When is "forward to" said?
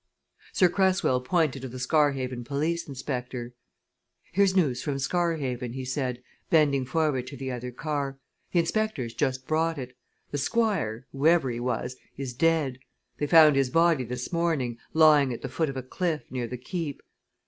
6.87-7.37